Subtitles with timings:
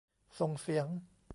[0.39, 0.87] ส่งเสียง